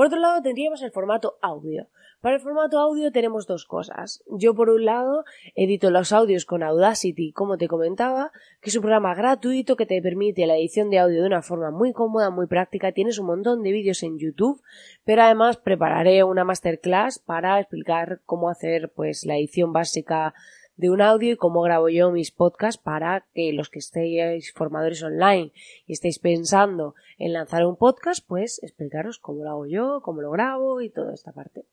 Por 0.00 0.06
otro 0.06 0.18
lado 0.18 0.40
tendríamos 0.40 0.80
el 0.80 0.92
formato 0.92 1.36
audio. 1.42 1.88
Para 2.22 2.36
el 2.36 2.40
formato 2.40 2.78
audio 2.78 3.12
tenemos 3.12 3.46
dos 3.46 3.66
cosas. 3.66 4.24
Yo 4.30 4.54
por 4.54 4.70
un 4.70 4.86
lado 4.86 5.26
edito 5.54 5.90
los 5.90 6.12
audios 6.12 6.46
con 6.46 6.62
Audacity, 6.62 7.32
como 7.32 7.58
te 7.58 7.68
comentaba, 7.68 8.32
que 8.62 8.70
es 8.70 8.76
un 8.76 8.80
programa 8.80 9.14
gratuito 9.14 9.76
que 9.76 9.84
te 9.84 10.00
permite 10.00 10.46
la 10.46 10.56
edición 10.56 10.88
de 10.88 11.00
audio 11.00 11.20
de 11.20 11.26
una 11.26 11.42
forma 11.42 11.70
muy 11.70 11.92
cómoda, 11.92 12.30
muy 12.30 12.46
práctica. 12.46 12.92
Tienes 12.92 13.18
un 13.18 13.26
montón 13.26 13.62
de 13.62 13.72
vídeos 13.72 14.02
en 14.02 14.18
YouTube, 14.18 14.62
pero 15.04 15.20
además 15.20 15.58
prepararé 15.58 16.24
una 16.24 16.44
masterclass 16.44 17.18
para 17.18 17.60
explicar 17.60 18.22
cómo 18.24 18.48
hacer 18.48 18.90
pues 18.96 19.26
la 19.26 19.36
edición 19.36 19.74
básica 19.74 20.32
de 20.80 20.88
un 20.88 21.02
audio 21.02 21.32
y 21.32 21.36
cómo 21.36 21.60
grabo 21.60 21.90
yo 21.90 22.10
mis 22.10 22.30
podcasts 22.30 22.80
para 22.82 23.26
que 23.34 23.52
los 23.52 23.68
que 23.68 23.80
estéis 23.80 24.52
formadores 24.52 25.02
online 25.02 25.52
y 25.86 25.92
estéis 25.92 26.18
pensando 26.18 26.94
en 27.18 27.34
lanzar 27.34 27.66
un 27.66 27.76
podcast, 27.76 28.26
pues 28.26 28.62
explicaros 28.62 29.18
cómo 29.18 29.44
lo 29.44 29.50
hago 29.50 29.66
yo, 29.66 30.00
cómo 30.02 30.22
lo 30.22 30.30
grabo 30.30 30.80
y 30.80 30.88
toda 30.88 31.12
esta 31.12 31.32
parte. 31.32 31.66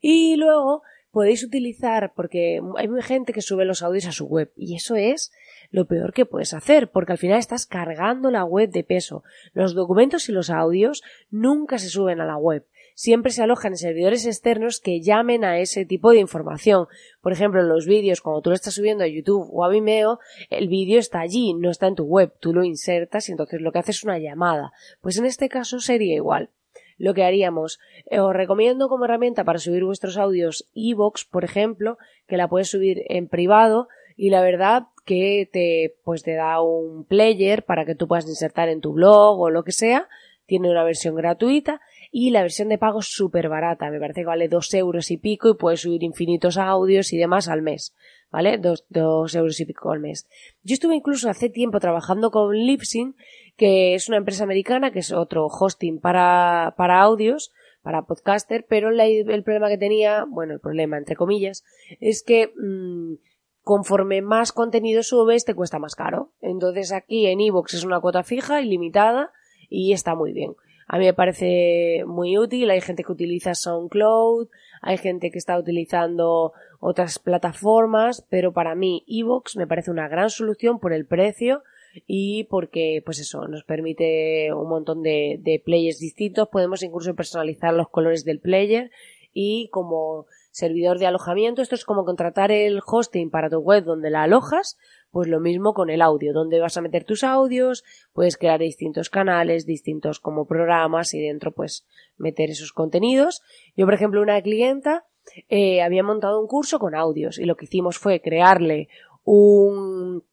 Y 0.00 0.36
luego 0.36 0.82
podéis 1.10 1.44
utilizar, 1.44 2.14
porque 2.14 2.60
hay 2.76 2.88
mucha 2.88 3.02
gente 3.02 3.32
que 3.32 3.42
sube 3.42 3.66
los 3.66 3.82
audios 3.82 4.06
a 4.06 4.12
su 4.12 4.26
web, 4.26 4.50
y 4.56 4.76
eso 4.76 4.96
es 4.96 5.32
lo 5.70 5.86
peor 5.86 6.14
que 6.14 6.24
puedes 6.24 6.54
hacer, 6.54 6.90
porque 6.90 7.12
al 7.12 7.18
final 7.18 7.38
estás 7.38 7.66
cargando 7.66 8.30
la 8.30 8.44
web 8.44 8.70
de 8.70 8.84
peso. 8.84 9.22
Los 9.52 9.74
documentos 9.74 10.28
y 10.28 10.32
los 10.32 10.48
audios 10.48 11.02
nunca 11.30 11.78
se 11.78 11.90
suben 11.90 12.20
a 12.20 12.26
la 12.26 12.36
web. 12.36 12.64
Siempre 13.00 13.32
se 13.32 13.42
alojan 13.42 13.72
en 13.72 13.78
servidores 13.78 14.26
externos 14.26 14.78
que 14.78 15.00
llamen 15.00 15.42
a 15.42 15.58
ese 15.58 15.86
tipo 15.86 16.10
de 16.10 16.18
información. 16.18 16.86
Por 17.22 17.32
ejemplo, 17.32 17.62
los 17.62 17.86
vídeos, 17.86 18.20
cuando 18.20 18.42
tú 18.42 18.50
lo 18.50 18.56
estás 18.56 18.74
subiendo 18.74 19.04
a 19.04 19.06
YouTube 19.06 19.48
o 19.50 19.64
a 19.64 19.70
Vimeo, 19.70 20.18
el 20.50 20.68
vídeo 20.68 20.98
está 20.98 21.20
allí, 21.20 21.54
no 21.54 21.70
está 21.70 21.86
en 21.86 21.94
tu 21.94 22.04
web. 22.04 22.30
Tú 22.40 22.52
lo 22.52 22.62
insertas 22.62 23.26
y 23.26 23.32
entonces 23.32 23.62
lo 23.62 23.72
que 23.72 23.78
haces 23.78 23.96
es 23.96 24.04
una 24.04 24.18
llamada. 24.18 24.74
Pues 25.00 25.16
en 25.16 25.24
este 25.24 25.48
caso 25.48 25.80
sería 25.80 26.14
igual 26.14 26.50
lo 26.98 27.14
que 27.14 27.24
haríamos. 27.24 27.80
Eh, 28.04 28.20
os 28.20 28.34
recomiendo 28.34 28.90
como 28.90 29.06
herramienta 29.06 29.44
para 29.44 29.60
subir 29.60 29.82
vuestros 29.82 30.18
audios 30.18 30.68
Evox, 30.74 31.24
por 31.24 31.44
ejemplo, 31.44 31.96
que 32.26 32.36
la 32.36 32.48
puedes 32.48 32.68
subir 32.68 33.04
en 33.08 33.28
privado 33.28 33.88
y 34.14 34.28
la 34.28 34.42
verdad 34.42 34.88
que 35.06 35.48
te 35.50 35.96
pues 36.04 36.22
te 36.22 36.34
da 36.34 36.60
un 36.60 37.06
player 37.06 37.64
para 37.64 37.86
que 37.86 37.94
tú 37.94 38.06
puedas 38.06 38.28
insertar 38.28 38.68
en 38.68 38.82
tu 38.82 38.92
blog 38.92 39.40
o 39.40 39.48
lo 39.48 39.64
que 39.64 39.72
sea. 39.72 40.06
Tiene 40.44 40.70
una 40.70 40.84
versión 40.84 41.14
gratuita 41.14 41.80
y 42.10 42.30
la 42.30 42.42
versión 42.42 42.68
de 42.68 42.78
pago 42.78 43.00
es 43.00 43.06
súper 43.06 43.48
barata. 43.48 43.90
Me 43.90 44.00
parece 44.00 44.22
que 44.22 44.26
vale 44.26 44.48
dos 44.48 44.72
euros 44.74 45.10
y 45.10 45.16
pico 45.16 45.50
y 45.50 45.54
puedes 45.54 45.80
subir 45.82 46.02
infinitos 46.02 46.58
audios 46.58 47.12
y 47.12 47.18
demás 47.18 47.48
al 47.48 47.62
mes. 47.62 47.94
¿Vale? 48.32 48.58
Dos, 48.58 48.84
dos 48.88 49.34
euros 49.34 49.58
y 49.58 49.64
pico 49.64 49.90
al 49.90 49.98
mes. 49.98 50.28
Yo 50.62 50.74
estuve 50.74 50.94
incluso 50.94 51.28
hace 51.28 51.48
tiempo 51.48 51.80
trabajando 51.80 52.30
con 52.30 52.54
Lipsyn 52.54 53.16
que 53.60 53.94
es 53.94 54.08
una 54.08 54.16
empresa 54.16 54.44
americana, 54.44 54.90
que 54.90 55.00
es 55.00 55.12
otro 55.12 55.46
hosting 55.46 56.00
para, 56.00 56.72
para 56.78 57.02
audios, 57.02 57.52
para 57.82 58.06
podcaster, 58.06 58.64
pero 58.66 58.88
el 58.88 59.42
problema 59.42 59.68
que 59.68 59.76
tenía, 59.76 60.24
bueno, 60.26 60.54
el 60.54 60.60
problema 60.60 60.96
entre 60.96 61.14
comillas, 61.14 61.62
es 62.00 62.22
que 62.22 62.54
mmm, 62.56 63.16
conforme 63.62 64.22
más 64.22 64.52
contenido 64.52 65.02
subes 65.02 65.44
te 65.44 65.54
cuesta 65.54 65.78
más 65.78 65.94
caro. 65.94 66.32
Entonces 66.40 66.90
aquí 66.90 67.26
en 67.26 67.40
iVoox 67.40 67.74
es 67.74 67.84
una 67.84 68.00
cuota 68.00 68.22
fija, 68.22 68.62
ilimitada, 68.62 69.30
y 69.68 69.92
está 69.92 70.14
muy 70.14 70.32
bien. 70.32 70.54
A 70.92 70.98
mí 70.98 71.04
me 71.04 71.14
parece 71.14 72.02
muy 72.04 72.36
útil, 72.36 72.68
hay 72.68 72.80
gente 72.80 73.04
que 73.04 73.12
utiliza 73.12 73.54
SoundCloud, 73.54 74.48
hay 74.82 74.98
gente 74.98 75.30
que 75.30 75.38
está 75.38 75.56
utilizando 75.56 76.52
otras 76.80 77.20
plataformas, 77.20 78.26
pero 78.28 78.52
para 78.52 78.74
mí 78.74 79.04
iVoox 79.06 79.54
me 79.54 79.68
parece 79.68 79.92
una 79.92 80.08
gran 80.08 80.30
solución 80.30 80.80
por 80.80 80.92
el 80.92 81.06
precio 81.06 81.62
y 82.08 82.42
porque 82.50 83.04
pues 83.06 83.20
eso 83.20 83.46
nos 83.46 83.62
permite 83.62 84.52
un 84.52 84.68
montón 84.68 85.04
de, 85.04 85.38
de 85.40 85.62
players 85.64 86.00
distintos. 86.00 86.48
Podemos 86.48 86.82
incluso 86.82 87.14
personalizar 87.14 87.72
los 87.72 87.88
colores 87.88 88.24
del 88.24 88.40
player 88.40 88.90
y 89.32 89.68
como 89.68 90.26
servidor 90.50 90.98
de 90.98 91.06
alojamiento. 91.06 91.62
Esto 91.62 91.74
es 91.74 91.84
como 91.84 92.04
contratar 92.04 92.50
el 92.50 92.80
hosting 92.84 93.30
para 93.30 93.50
tu 93.50 93.58
web 93.58 93.84
donde 93.84 94.10
la 94.10 94.24
alojas 94.24 94.78
pues 95.10 95.26
lo 95.26 95.40
mismo 95.40 95.74
con 95.74 95.90
el 95.90 96.02
audio 96.02 96.32
donde 96.32 96.60
vas 96.60 96.76
a 96.76 96.80
meter 96.80 97.02
tus 97.02 97.24
audios 97.24 97.82
puedes 98.12 98.36
crear 98.36 98.60
distintos 98.60 99.10
canales 99.10 99.66
distintos 99.66 100.20
como 100.20 100.46
programas 100.46 101.14
y 101.14 101.20
dentro 101.20 101.52
pues 101.52 101.86
meter 102.16 102.50
esos 102.50 102.72
contenidos. 102.72 103.42
Yo 103.76 103.86
por 103.86 103.94
ejemplo 103.94 104.22
una 104.22 104.40
clienta 104.42 105.04
eh, 105.48 105.82
había 105.82 106.02
montado 106.02 106.40
un 106.40 106.46
curso 106.46 106.78
con 106.78 106.94
audios 106.94 107.38
y 107.38 107.44
lo 107.44 107.56
que 107.56 107.66
hicimos 107.66 107.98
fue 107.98 108.20
crearle 108.20 108.88
un 109.24 110.24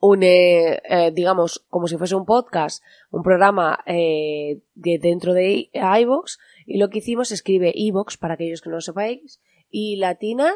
un, 0.00 0.22
eh, 0.22 0.80
eh, 0.88 1.10
digamos, 1.12 1.64
como 1.68 1.88
si 1.88 1.96
fuese 1.96 2.14
un 2.14 2.24
podcast, 2.24 2.82
un 3.10 3.22
programa 3.22 3.80
eh, 3.86 4.60
de 4.74 4.98
dentro 4.98 5.34
de 5.34 5.70
iVoox, 5.72 6.38
y 6.66 6.78
lo 6.78 6.88
que 6.88 6.98
hicimos 6.98 7.32
escribe 7.32 7.72
iVoox, 7.74 8.16
para 8.16 8.34
aquellos 8.34 8.60
que 8.60 8.70
no 8.70 8.76
lo 8.76 8.80
sepáis, 8.80 9.40
y 9.70 9.96
latina 9.96 10.54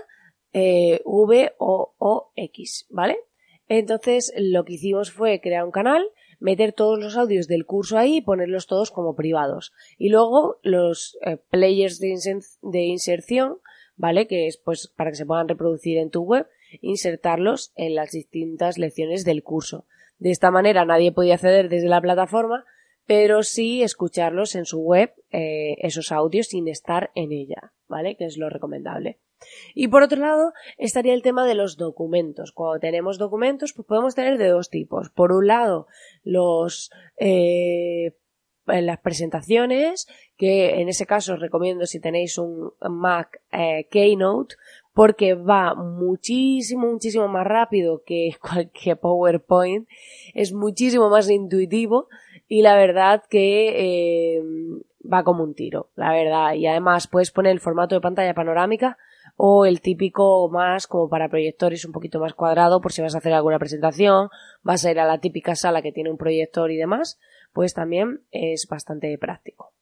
eh, 0.52 1.00
V-O-O-X, 1.04 2.86
¿vale? 2.90 3.16
Entonces, 3.68 4.32
lo 4.36 4.64
que 4.64 4.74
hicimos 4.74 5.12
fue 5.12 5.40
crear 5.40 5.64
un 5.64 5.70
canal, 5.70 6.04
meter 6.40 6.72
todos 6.72 6.98
los 6.98 7.16
audios 7.16 7.46
del 7.46 7.64
curso 7.64 7.96
ahí 7.96 8.16
y 8.16 8.20
ponerlos 8.20 8.66
todos 8.66 8.90
como 8.90 9.14
privados. 9.14 9.72
Y 9.96 10.10
luego 10.10 10.58
los 10.62 11.16
eh, 11.24 11.38
players 11.50 11.98
de, 11.98 12.14
de 12.62 12.80
inserción, 12.80 13.58
¿vale? 13.96 14.26
Que 14.26 14.46
es 14.46 14.58
pues 14.58 14.88
para 14.88 15.10
que 15.10 15.16
se 15.16 15.26
puedan 15.26 15.48
reproducir 15.48 15.98
en 15.98 16.10
tu 16.10 16.22
web, 16.22 16.46
insertarlos 16.80 17.72
en 17.76 17.94
las 17.94 18.10
distintas 18.10 18.78
lecciones 18.78 19.24
del 19.24 19.42
curso. 19.42 19.86
De 20.18 20.30
esta 20.30 20.50
manera 20.50 20.84
nadie 20.84 21.12
podía 21.12 21.34
acceder 21.34 21.68
desde 21.68 21.88
la 21.88 22.00
plataforma, 22.00 22.64
pero 23.06 23.42
sí 23.42 23.82
escucharlos 23.82 24.54
en 24.54 24.64
su 24.64 24.80
web, 24.80 25.12
eh, 25.30 25.76
esos 25.78 26.12
audios 26.12 26.48
sin 26.48 26.68
estar 26.68 27.10
en 27.14 27.32
ella, 27.32 27.72
¿vale? 27.92 28.16
Que 28.16 28.24
es 28.24 28.36
lo 28.36 28.48
recomendable. 28.48 29.20
Y 29.74 29.88
por 29.88 30.02
otro 30.02 30.18
lado, 30.18 30.52
estaría 30.78 31.14
el 31.14 31.22
tema 31.22 31.46
de 31.46 31.54
los 31.54 31.76
documentos. 31.76 32.52
Cuando 32.52 32.80
tenemos 32.80 33.18
documentos, 33.18 33.72
pues 33.72 33.86
podemos 33.86 34.14
tener 34.14 34.38
de 34.38 34.48
dos 34.48 34.70
tipos. 34.70 35.10
Por 35.10 35.32
un 35.32 35.46
lado, 35.46 35.86
los 36.24 36.90
eh, 37.18 38.16
las 38.66 39.00
presentaciones, 39.00 40.06
que 40.36 40.80
en 40.80 40.88
ese 40.88 41.06
caso 41.06 41.34
os 41.34 41.40
recomiendo 41.40 41.86
si 41.86 42.00
tenéis 42.00 42.38
un 42.38 42.72
Mac 42.80 43.40
eh, 43.50 43.88
Keynote, 43.90 44.54
porque 44.94 45.34
va 45.34 45.74
muchísimo, 45.74 46.86
muchísimo 46.86 47.28
más 47.28 47.46
rápido 47.46 48.02
que 48.04 48.30
cualquier 48.40 48.98
PowerPoint, 48.98 49.88
es 50.34 50.52
muchísimo 50.52 51.08
más 51.08 51.28
intuitivo 51.30 52.08
y 52.48 52.62
la 52.62 52.76
verdad 52.76 53.22
que 53.28 54.36
eh, 54.36 54.42
va 55.10 55.24
como 55.24 55.44
un 55.44 55.54
tiro, 55.54 55.90
la 55.94 56.12
verdad. 56.12 56.54
Y 56.54 56.66
además 56.66 57.08
puedes 57.08 57.30
poner 57.30 57.52
el 57.52 57.60
formato 57.60 57.94
de 57.94 58.00
pantalla 58.00 58.34
panorámica 58.34 58.98
o 59.36 59.64
el 59.66 59.80
típico 59.80 60.48
más 60.50 60.86
como 60.86 61.08
para 61.08 61.28
proyectores 61.28 61.84
un 61.84 61.92
poquito 61.92 62.20
más 62.20 62.34
cuadrado 62.34 62.80
por 62.80 62.92
si 62.92 63.02
vas 63.02 63.14
a 63.14 63.18
hacer 63.18 63.32
alguna 63.32 63.58
presentación, 63.58 64.28
vas 64.62 64.84
a 64.84 64.90
ir 64.90 65.00
a 65.00 65.06
la 65.06 65.18
típica 65.18 65.54
sala 65.54 65.82
que 65.82 65.92
tiene 65.92 66.10
un 66.10 66.18
proyector 66.18 66.70
y 66.70 66.76
demás, 66.76 67.18
pues 67.52 67.74
también 67.74 68.22
es 68.30 68.66
bastante 68.68 69.16
práctico. 69.18 69.72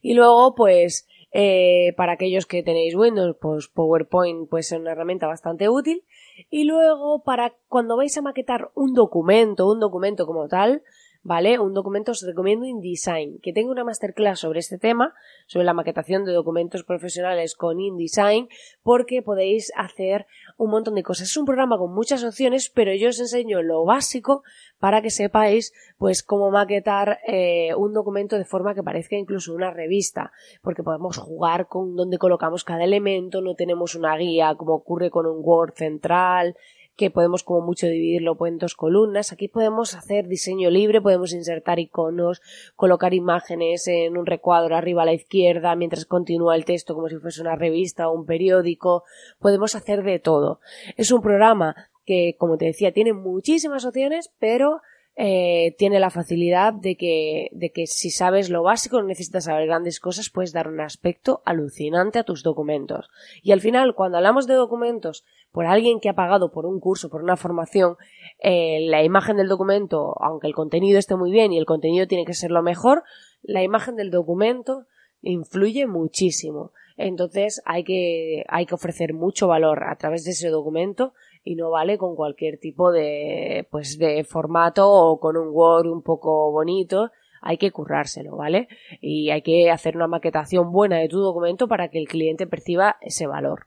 Y 0.00 0.14
luego, 0.14 0.54
pues, 0.54 1.06
eh, 1.32 1.94
para 1.96 2.12
aquellos 2.12 2.46
que 2.46 2.62
tenéis 2.62 2.94
Windows, 2.94 3.36
pues 3.40 3.68
PowerPoint 3.68 4.48
puede 4.48 4.64
ser 4.64 4.80
una 4.80 4.92
herramienta 4.92 5.26
bastante 5.26 5.68
útil. 5.68 6.04
Y 6.50 6.64
luego, 6.64 7.22
para 7.22 7.54
cuando 7.68 7.96
vais 7.96 8.16
a 8.18 8.22
maquetar 8.22 8.70
un 8.74 8.94
documento, 8.94 9.68
un 9.68 9.80
documento 9.80 10.26
como 10.26 10.48
tal, 10.48 10.82
¿vale? 11.22 11.58
Un 11.58 11.72
documento 11.72 12.12
os 12.12 12.22
recomiendo 12.22 12.66
InDesign, 12.66 13.38
que 13.40 13.52
tengo 13.52 13.70
una 13.70 13.84
masterclass 13.84 14.40
sobre 14.40 14.58
este 14.58 14.78
tema, 14.78 15.14
sobre 15.46 15.64
la 15.64 15.72
maquetación 15.72 16.24
de 16.24 16.32
documentos 16.32 16.82
profesionales 16.84 17.54
con 17.54 17.80
InDesign, 17.80 18.48
porque 18.82 19.22
podéis 19.22 19.72
hacer 19.76 20.26
un 20.56 20.70
montón 20.70 20.94
de 20.94 21.02
cosas. 21.02 21.28
Es 21.28 21.36
un 21.36 21.44
programa 21.44 21.78
con 21.78 21.94
muchas 21.94 22.24
opciones, 22.24 22.70
pero 22.70 22.94
yo 22.94 23.10
os 23.10 23.20
enseño 23.20 23.62
lo 23.62 23.84
básico 23.84 24.42
para 24.78 25.00
que 25.00 25.10
sepáis, 25.10 25.72
pues, 25.96 26.22
cómo 26.22 26.50
maquetar 26.50 27.20
eh, 27.26 27.74
un 27.76 27.92
documento 27.92 28.36
de 28.36 28.44
forma 28.44 28.74
que 28.74 28.82
parezca 28.82 29.16
incluso 29.16 29.54
una 29.54 29.70
revista, 29.70 30.32
porque 30.60 30.82
podemos 30.82 31.18
jugar 31.18 31.68
con 31.68 31.94
dónde 31.94 32.18
colocamos 32.18 32.64
cada 32.64 32.84
elemento, 32.84 33.40
no 33.40 33.54
tenemos 33.54 33.94
una 33.94 34.16
guía 34.16 34.54
como 34.56 34.74
ocurre 34.74 35.10
con 35.10 35.26
un 35.26 35.40
Word 35.42 35.74
central, 35.74 36.56
que 36.96 37.10
podemos 37.10 37.42
como 37.42 37.60
mucho 37.60 37.86
dividirlo 37.86 38.36
en 38.46 38.58
dos 38.58 38.74
columnas. 38.74 39.32
Aquí 39.32 39.48
podemos 39.48 39.94
hacer 39.94 40.28
diseño 40.28 40.70
libre, 40.70 41.00
podemos 41.00 41.32
insertar 41.32 41.78
iconos, 41.78 42.42
colocar 42.76 43.14
imágenes 43.14 43.86
en 43.88 44.16
un 44.16 44.26
recuadro 44.26 44.76
arriba 44.76 45.02
a 45.02 45.06
la 45.06 45.14
izquierda 45.14 45.74
mientras 45.76 46.04
continúa 46.04 46.56
el 46.56 46.64
texto 46.64 46.94
como 46.94 47.08
si 47.08 47.16
fuese 47.16 47.40
una 47.40 47.56
revista 47.56 48.08
o 48.08 48.12
un 48.12 48.26
periódico. 48.26 49.04
Podemos 49.38 49.74
hacer 49.74 50.02
de 50.02 50.18
todo. 50.18 50.60
Es 50.96 51.10
un 51.12 51.22
programa 51.22 51.74
que, 52.04 52.36
como 52.38 52.58
te 52.58 52.66
decía, 52.66 52.92
tiene 52.92 53.12
muchísimas 53.12 53.84
opciones, 53.84 54.30
pero 54.38 54.80
eh, 55.14 55.74
tiene 55.76 56.00
la 56.00 56.08
facilidad 56.08 56.72
de 56.72 56.96
que, 56.96 57.48
de 57.52 57.70
que 57.70 57.86
si 57.86 58.10
sabes 58.10 58.48
lo 58.48 58.62
básico, 58.62 58.98
no 58.98 59.06
necesitas 59.06 59.44
saber 59.44 59.66
grandes 59.66 60.00
cosas, 60.00 60.30
puedes 60.30 60.52
dar 60.52 60.68
un 60.68 60.80
aspecto 60.80 61.42
alucinante 61.44 62.18
a 62.18 62.24
tus 62.24 62.42
documentos. 62.42 63.10
Y 63.42 63.52
al 63.52 63.60
final, 63.60 63.94
cuando 63.94 64.16
hablamos 64.16 64.46
de 64.46 64.54
documentos 64.54 65.24
por 65.50 65.66
alguien 65.66 66.00
que 66.00 66.08
ha 66.08 66.14
pagado 66.14 66.50
por 66.50 66.64
un 66.64 66.80
curso, 66.80 67.10
por 67.10 67.22
una 67.22 67.36
formación, 67.36 67.96
eh, 68.38 68.80
la 68.88 69.02
imagen 69.02 69.36
del 69.36 69.48
documento, 69.48 70.14
aunque 70.20 70.46
el 70.46 70.54
contenido 70.54 70.98
esté 70.98 71.14
muy 71.14 71.30
bien 71.30 71.52
y 71.52 71.58
el 71.58 71.66
contenido 71.66 72.06
tiene 72.06 72.24
que 72.24 72.34
ser 72.34 72.50
lo 72.50 72.62
mejor, 72.62 73.02
la 73.42 73.62
imagen 73.62 73.96
del 73.96 74.10
documento 74.10 74.86
influye 75.20 75.86
muchísimo. 75.86 76.72
Entonces 76.96 77.62
hay 77.64 77.84
que, 77.84 78.44
hay 78.48 78.64
que 78.64 78.74
ofrecer 78.74 79.12
mucho 79.12 79.46
valor 79.46 79.84
a 79.84 79.96
través 79.96 80.24
de 80.24 80.30
ese 80.30 80.48
documento 80.48 81.12
y 81.44 81.56
no 81.56 81.70
vale 81.70 81.98
con 81.98 82.14
cualquier 82.14 82.58
tipo 82.58 82.92
de, 82.92 83.66
pues 83.70 83.98
de 83.98 84.24
formato 84.24 84.90
o 84.90 85.18
con 85.18 85.36
un 85.36 85.48
Word 85.50 85.86
un 85.86 86.02
poco 86.02 86.50
bonito. 86.52 87.10
Hay 87.40 87.58
que 87.58 87.72
currárselo, 87.72 88.36
¿vale? 88.36 88.68
Y 89.00 89.30
hay 89.30 89.42
que 89.42 89.70
hacer 89.70 89.96
una 89.96 90.06
maquetación 90.06 90.70
buena 90.70 90.98
de 90.98 91.08
tu 91.08 91.18
documento 91.18 91.66
para 91.66 91.88
que 91.88 91.98
el 91.98 92.06
cliente 92.06 92.46
perciba 92.46 92.96
ese 93.00 93.26
valor. 93.26 93.66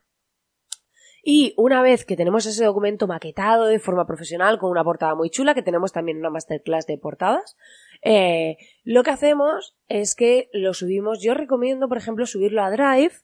Y 1.28 1.54
una 1.56 1.82
vez 1.82 2.04
que 2.04 2.16
tenemos 2.16 2.46
ese 2.46 2.64
documento 2.64 3.08
maquetado 3.08 3.66
de 3.66 3.80
forma 3.80 4.06
profesional 4.06 4.58
con 4.58 4.70
una 4.70 4.84
portada 4.84 5.16
muy 5.16 5.28
chula, 5.28 5.54
que 5.54 5.62
tenemos 5.62 5.90
también 5.90 6.18
una 6.18 6.30
masterclass 6.30 6.86
de 6.86 6.98
portadas, 6.98 7.56
eh, 8.00 8.58
lo 8.84 9.02
que 9.02 9.10
hacemos 9.10 9.76
es 9.88 10.14
que 10.14 10.48
lo 10.52 10.72
subimos. 10.72 11.20
Yo 11.20 11.34
recomiendo, 11.34 11.88
por 11.88 11.98
ejemplo, 11.98 12.26
subirlo 12.26 12.62
a 12.62 12.70
Drive 12.70 13.14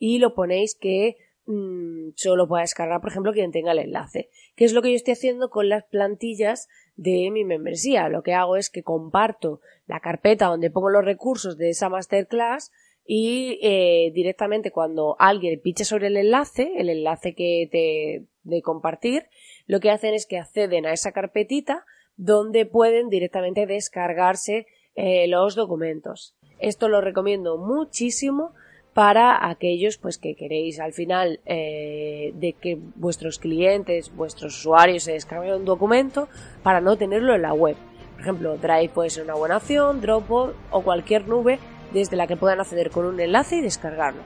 y 0.00 0.18
lo 0.18 0.34
ponéis 0.34 0.76
que 0.78 1.16
mmm, 1.46 2.10
solo 2.16 2.48
pueda 2.48 2.62
descargar, 2.62 3.00
por 3.00 3.10
ejemplo, 3.10 3.32
quien 3.32 3.52
tenga 3.52 3.72
el 3.72 3.78
enlace. 3.78 4.30
Que 4.56 4.64
es 4.64 4.72
lo 4.72 4.82
que 4.82 4.90
yo 4.90 4.96
estoy 4.96 5.12
haciendo 5.12 5.50
con 5.50 5.68
las 5.68 5.84
plantillas 5.84 6.68
de 6.96 7.30
mi 7.30 7.44
membresía. 7.44 8.08
Lo 8.08 8.22
que 8.22 8.34
hago 8.34 8.56
es 8.56 8.70
que 8.70 8.82
comparto 8.82 9.60
la 9.86 10.00
carpeta 10.00 10.46
donde 10.46 10.70
pongo 10.70 10.90
los 10.90 11.04
recursos 11.04 11.56
de 11.56 11.70
esa 11.70 11.88
masterclass 11.88 12.72
y 13.06 13.58
eh, 13.62 14.12
directamente 14.14 14.70
cuando 14.70 15.16
alguien 15.18 15.60
piche 15.60 15.84
sobre 15.84 16.06
el 16.06 16.16
enlace, 16.16 16.72
el 16.76 16.88
enlace 16.88 17.34
que 17.34 17.68
te 17.70 18.26
de 18.44 18.62
compartir, 18.62 19.26
lo 19.66 19.80
que 19.80 19.90
hacen 19.90 20.14
es 20.14 20.26
que 20.26 20.38
acceden 20.38 20.86
a 20.86 20.92
esa 20.92 21.12
carpetita 21.12 21.84
donde 22.16 22.66
pueden 22.66 23.08
directamente 23.08 23.66
descargarse 23.66 24.66
eh, 24.94 25.26
los 25.26 25.54
documentos. 25.54 26.36
Esto 26.58 26.88
lo 26.88 27.00
recomiendo 27.00 27.58
muchísimo 27.58 28.54
para 28.94 29.48
aquellos 29.50 29.98
pues 29.98 30.18
que 30.18 30.36
queréis 30.36 30.78
al 30.78 30.92
final 30.92 31.40
eh, 31.46 32.32
de 32.36 32.52
que 32.52 32.78
vuestros 32.94 33.38
clientes, 33.40 34.14
vuestros 34.14 34.56
usuarios 34.56 35.02
se 35.02 35.12
descarguen 35.12 35.54
un 35.54 35.64
documento 35.64 36.28
para 36.62 36.80
no 36.80 36.96
tenerlo 36.96 37.34
en 37.34 37.42
la 37.42 37.52
web. 37.52 37.76
Por 38.12 38.20
ejemplo, 38.20 38.56
Drive 38.56 38.90
puede 38.94 39.10
ser 39.10 39.24
una 39.24 39.34
buena 39.34 39.56
opción, 39.56 40.00
Dropbox 40.00 40.54
o 40.70 40.82
cualquier 40.82 41.26
nube 41.26 41.58
desde 41.92 42.16
la 42.16 42.26
que 42.26 42.36
puedan 42.36 42.60
acceder 42.60 42.90
con 42.90 43.04
un 43.04 43.20
enlace 43.20 43.56
y 43.56 43.60
descargarlo. 43.60 44.22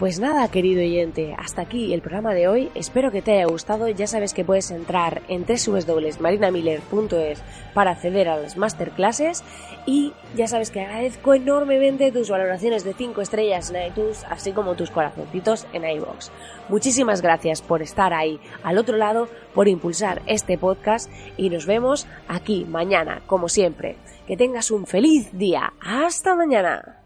Pues 0.00 0.18
nada, 0.18 0.48
querido 0.48 0.80
oyente, 0.80 1.36
hasta 1.36 1.60
aquí 1.60 1.92
el 1.92 2.00
programa 2.00 2.32
de 2.32 2.48
hoy. 2.48 2.70
Espero 2.74 3.10
que 3.10 3.20
te 3.20 3.32
haya 3.32 3.44
gustado. 3.44 3.86
Ya 3.86 4.06
sabes 4.06 4.32
que 4.32 4.46
puedes 4.46 4.70
entrar 4.70 5.20
en 5.28 5.44
www.marinamiller.es 5.44 7.42
para 7.74 7.90
acceder 7.90 8.30
a 8.30 8.38
las 8.38 8.56
masterclasses 8.56 9.44
y 9.84 10.14
ya 10.34 10.46
sabes 10.46 10.70
que 10.70 10.80
agradezco 10.80 11.34
enormemente 11.34 12.12
tus 12.12 12.30
valoraciones 12.30 12.82
de 12.82 12.94
5 12.94 13.20
estrellas 13.20 13.70
en 13.70 13.88
iTunes, 13.88 14.24
así 14.30 14.52
como 14.52 14.74
tus 14.74 14.90
corazoncitos 14.90 15.66
en 15.74 15.84
iBox. 15.84 16.30
Muchísimas 16.70 17.20
gracias 17.20 17.60
por 17.60 17.82
estar 17.82 18.14
ahí 18.14 18.40
al 18.62 18.78
otro 18.78 18.96
lado, 18.96 19.28
por 19.54 19.68
impulsar 19.68 20.22
este 20.24 20.56
podcast 20.56 21.10
y 21.36 21.50
nos 21.50 21.66
vemos 21.66 22.06
aquí 22.26 22.64
mañana, 22.64 23.20
como 23.26 23.50
siempre. 23.50 23.96
Que 24.26 24.38
tengas 24.38 24.70
un 24.70 24.86
feliz 24.86 25.28
día. 25.36 25.74
Hasta 25.78 26.34
mañana. 26.34 26.99